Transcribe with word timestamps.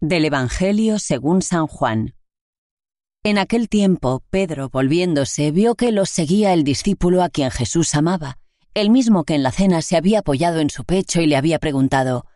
del 0.00 0.24
Evangelio 0.24 0.98
según 0.98 1.40
San 1.40 1.66
Juan. 1.66 2.14
En 3.22 3.38
aquel 3.38 3.68
tiempo, 3.68 4.22
Pedro, 4.30 4.68
volviéndose, 4.68 5.50
vio 5.50 5.74
que 5.74 5.92
los 5.92 6.10
seguía 6.10 6.52
el 6.52 6.64
discípulo 6.64 7.22
a 7.22 7.30
quien 7.30 7.50
Jesús 7.50 7.94
amaba, 7.94 8.38
el 8.74 8.90
mismo 8.90 9.24
que 9.24 9.34
en 9.34 9.42
la 9.42 9.52
cena 9.52 9.82
se 9.82 9.96
había 9.96 10.20
apoyado 10.20 10.60
en 10.60 10.70
su 10.70 10.84
pecho 10.84 11.20
y 11.20 11.26
le 11.26 11.36
había 11.36 11.58
preguntado, 11.58 12.26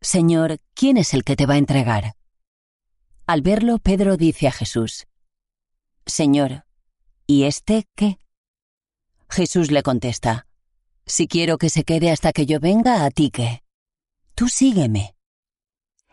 Señor, 0.00 0.58
¿quién 0.74 0.96
es 0.96 1.14
el 1.14 1.22
que 1.22 1.36
te 1.36 1.46
va 1.46 1.54
a 1.54 1.58
entregar? 1.58 2.14
Al 3.26 3.42
verlo, 3.42 3.78
Pedro 3.78 4.16
dice 4.16 4.48
a 4.48 4.52
Jesús, 4.52 5.06
Señor, 6.06 6.64
¿y 7.26 7.44
este 7.44 7.86
qué? 7.94 8.18
Jesús 9.28 9.70
le 9.70 9.82
contesta, 9.82 10.46
Si 11.06 11.28
quiero 11.28 11.58
que 11.58 11.70
se 11.70 11.84
quede 11.84 12.10
hasta 12.10 12.32
que 12.32 12.46
yo 12.46 12.60
venga, 12.60 13.04
a 13.04 13.10
ti 13.10 13.30
qué. 13.30 13.62
Tú 14.34 14.48
sígueme. 14.48 15.17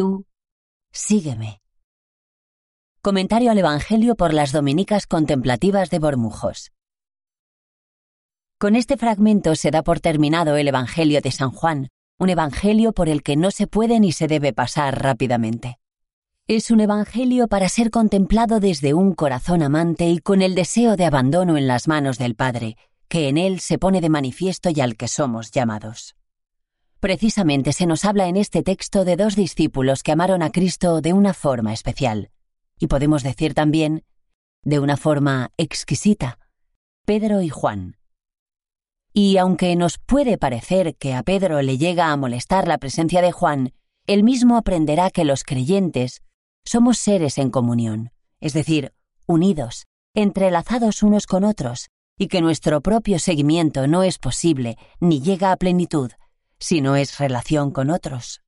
Tú, 0.00 0.24
sígueme. 0.92 1.60
Comentario 3.02 3.50
al 3.50 3.58
Evangelio 3.58 4.14
por 4.16 4.32
las 4.32 4.50
Dominicas 4.50 5.06
Contemplativas 5.06 5.90
de 5.90 5.98
Bormujos. 5.98 6.72
Con 8.58 8.76
este 8.76 8.96
fragmento 8.96 9.54
se 9.56 9.70
da 9.70 9.82
por 9.82 10.00
terminado 10.00 10.56
el 10.56 10.68
Evangelio 10.68 11.20
de 11.20 11.30
San 11.30 11.50
Juan, 11.50 11.88
un 12.18 12.30
Evangelio 12.30 12.94
por 12.94 13.10
el 13.10 13.22
que 13.22 13.36
no 13.36 13.50
se 13.50 13.66
puede 13.66 14.00
ni 14.00 14.12
se 14.12 14.26
debe 14.26 14.54
pasar 14.54 15.02
rápidamente. 15.02 15.76
Es 16.46 16.70
un 16.70 16.80
Evangelio 16.80 17.46
para 17.46 17.68
ser 17.68 17.90
contemplado 17.90 18.58
desde 18.58 18.94
un 18.94 19.12
corazón 19.12 19.62
amante 19.62 20.08
y 20.08 20.20
con 20.20 20.40
el 20.40 20.54
deseo 20.54 20.96
de 20.96 21.04
abandono 21.04 21.58
en 21.58 21.66
las 21.66 21.88
manos 21.88 22.16
del 22.16 22.36
Padre, 22.36 22.78
que 23.08 23.28
en 23.28 23.36
él 23.36 23.60
se 23.60 23.76
pone 23.76 24.00
de 24.00 24.08
manifiesto 24.08 24.70
y 24.70 24.80
al 24.80 24.96
que 24.96 25.08
somos 25.08 25.50
llamados. 25.50 26.14
Precisamente 27.00 27.72
se 27.72 27.86
nos 27.86 28.04
habla 28.04 28.28
en 28.28 28.36
este 28.36 28.62
texto 28.62 29.06
de 29.06 29.16
dos 29.16 29.34
discípulos 29.34 30.02
que 30.02 30.12
amaron 30.12 30.42
a 30.42 30.50
Cristo 30.50 31.00
de 31.00 31.14
una 31.14 31.32
forma 31.32 31.72
especial, 31.72 32.30
y 32.78 32.88
podemos 32.88 33.22
decir 33.22 33.54
también 33.54 34.04
de 34.62 34.80
una 34.80 34.98
forma 34.98 35.50
exquisita, 35.56 36.38
Pedro 37.06 37.40
y 37.40 37.48
Juan. 37.48 37.96
Y 39.14 39.38
aunque 39.38 39.74
nos 39.76 39.96
puede 39.96 40.36
parecer 40.36 40.94
que 40.96 41.14
a 41.14 41.22
Pedro 41.22 41.62
le 41.62 41.78
llega 41.78 42.12
a 42.12 42.16
molestar 42.18 42.68
la 42.68 42.76
presencia 42.76 43.22
de 43.22 43.32
Juan, 43.32 43.72
él 44.06 44.22
mismo 44.22 44.58
aprenderá 44.58 45.10
que 45.10 45.24
los 45.24 45.42
creyentes 45.42 46.22
somos 46.66 46.98
seres 46.98 47.38
en 47.38 47.50
comunión, 47.50 48.10
es 48.40 48.52
decir, 48.52 48.92
unidos, 49.26 49.86
entrelazados 50.14 51.02
unos 51.02 51.26
con 51.26 51.44
otros, 51.44 51.88
y 52.18 52.28
que 52.28 52.42
nuestro 52.42 52.82
propio 52.82 53.18
seguimiento 53.18 53.86
no 53.86 54.02
es 54.02 54.18
posible 54.18 54.76
ni 55.00 55.22
llega 55.22 55.50
a 55.50 55.56
plenitud 55.56 56.10
si 56.60 56.80
no 56.80 56.94
es 56.94 57.18
relación 57.18 57.72
con 57.72 57.90
otros. 57.90 58.42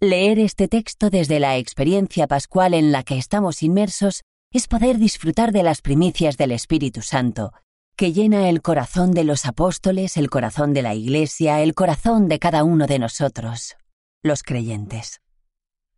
Leer 0.00 0.38
este 0.38 0.68
texto 0.68 1.10
desde 1.10 1.40
la 1.40 1.56
experiencia 1.56 2.26
pascual 2.26 2.74
en 2.74 2.92
la 2.92 3.02
que 3.02 3.16
estamos 3.16 3.62
inmersos 3.62 4.22
es 4.52 4.66
poder 4.66 4.98
disfrutar 4.98 5.52
de 5.52 5.62
las 5.62 5.80
primicias 5.80 6.36
del 6.36 6.52
Espíritu 6.52 7.02
Santo, 7.02 7.52
que 7.96 8.12
llena 8.12 8.48
el 8.48 8.62
corazón 8.62 9.12
de 9.12 9.24
los 9.24 9.46
apóstoles, 9.46 10.16
el 10.16 10.30
corazón 10.30 10.72
de 10.72 10.82
la 10.82 10.94
Iglesia, 10.94 11.60
el 11.60 11.74
corazón 11.74 12.28
de 12.28 12.38
cada 12.38 12.64
uno 12.64 12.86
de 12.86 12.98
nosotros, 12.98 13.76
los 14.22 14.42
creyentes. 14.42 15.20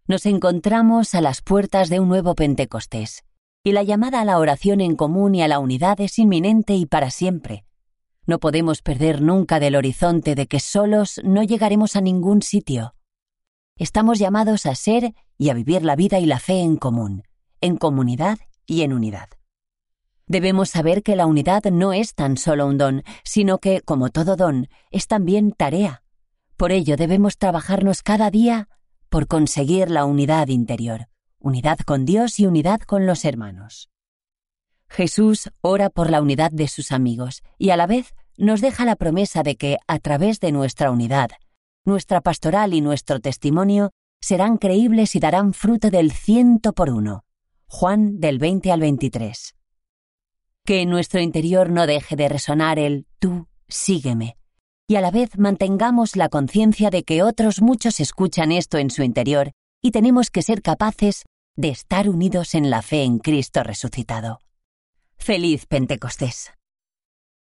Nos 0.07 0.27
encontramos 0.27 1.15
a 1.15 1.21
las 1.21 1.41
puertas 1.41 1.89
de 1.89 2.01
un 2.01 2.09
nuevo 2.09 2.35
Pentecostés, 2.35 3.23
y 3.65 3.71
la 3.71 3.85
llamada 3.85 4.21
a 4.21 4.25
la 4.25 4.39
oración 4.39 4.81
en 4.81 4.97
común 4.97 5.37
y 5.37 5.43
a 5.43 5.49
la 5.49 5.61
unidad 5.61 6.01
es 6.01 6.19
inminente 6.19 6.75
y 6.75 6.87
para 6.87 7.11
siempre. 7.11 7.65
No 8.25 8.39
podemos 8.39 8.83
perder 8.83 9.21
nunca 9.21 9.59
del 9.59 9.75
horizonte 9.75 10.35
de 10.35 10.47
que 10.47 10.61
solos 10.61 11.21
no 11.25 11.43
llegaremos 11.43 11.97
a 11.97 12.01
ningún 12.01 12.43
sitio. 12.43 12.95
Estamos 13.77 14.19
llamados 14.21 14.67
a 14.67 14.75
ser 14.77 15.15
y 15.39 15.51
a 15.51 15.55
vivir 15.55 15.83
la 15.83 15.97
vida 15.97 16.21
y 16.21 16.27
la 16.27 16.39
fe 16.39 16.61
en 16.61 16.77
común, 16.77 17.25
en 17.61 17.77
comunidad 17.77 18.39
y 18.65 18.83
en 18.83 18.93
unidad. 18.93 19.29
Debemos 20.27 20.71
saber 20.71 21.03
que 21.03 21.17
la 21.17 21.27
unidad 21.27 21.65
no 21.65 21.93
es 21.93 22.15
tan 22.15 22.37
solo 22.37 22.67
un 22.67 22.79
don, 22.79 23.03
sino 23.25 23.59
que, 23.59 23.81
como 23.81 24.11
todo 24.11 24.37
don, 24.37 24.69
es 24.91 25.09
también 25.09 25.53
tarea. 25.53 26.05
Por 26.57 26.71
ello 26.71 26.97
debemos 26.97 27.39
trabajarnos 27.39 28.03
cada 28.03 28.31
día 28.31 28.69
por 29.09 29.27
conseguir 29.27 29.91
la 29.91 30.05
unidad 30.05 30.49
interior, 30.49 31.09
unidad 31.39 31.79
con 31.81 32.07
Dios 32.07 32.39
y 32.39 32.47
unidad 32.47 32.81
con 32.81 33.05
los 33.05 33.25
hermanos. 33.25 33.92
Jesús 34.93 35.51
ora 35.63 35.89
por 35.89 36.11
la 36.11 36.21
unidad 36.21 36.51
de 36.51 36.69
sus 36.69 36.93
amigos 36.93 37.43
y 37.57 37.71
a 37.71 37.79
la 37.79 37.87
vez 37.87 38.15
nos 38.37 38.61
deja 38.61 38.85
la 38.85 38.95
promesa 38.95 39.43
de 39.43 39.57
que, 39.57 39.79
a 39.87 39.99
través 39.99 40.39
de 40.39 40.53
nuestra 40.53 40.91
unidad, 40.91 41.31
nuestra 41.87 42.21
pastoral 42.21 42.75
y 42.75 42.83
nuestro 42.83 43.19
testimonio 43.19 43.91
serán 44.21 44.59
creíbles 44.59 45.17
y 45.17 45.19
darán 45.21 45.55
fruto 45.55 45.89
del 45.89 46.13
ciento 46.13 46.75
por 46.75 46.91
uno. 46.91 47.25
Juan 47.69 48.21
del 48.21 48.39
20 48.39 48.71
al 48.71 48.81
23. 48.81 49.55
Que 50.67 50.83
en 50.83 50.91
nuestro 50.91 51.21
interior 51.21 51.71
no 51.71 51.87
deje 51.87 52.15
de 52.15 52.29
resonar 52.29 52.79
el 52.79 53.07
tú, 53.19 53.49
sígueme, 53.69 54.37
y 54.87 54.97
a 54.97 55.01
la 55.01 55.11
vez 55.11 55.39
mantengamos 55.39 56.17
la 56.17 56.29
conciencia 56.29 56.91
de 56.91 57.03
que 57.03 57.23
otros 57.23 57.63
muchos 57.63 57.99
escuchan 57.99 58.53
esto 58.53 58.77
en 58.77 58.91
su 58.91 59.03
interior 59.03 59.53
y 59.81 59.91
tenemos 59.91 60.29
que 60.29 60.43
ser 60.43 60.61
capaces 60.61 61.25
de 61.57 61.71
estar 61.71 62.11
unidos 62.11 62.55
en 62.55 62.69
la 62.69 62.83
fe 62.83 63.05
en 63.05 63.21
Cristo 63.21 63.63
resucitado. 63.63 64.39
Feliz 65.23 65.67
Pentecostés. 65.67 66.53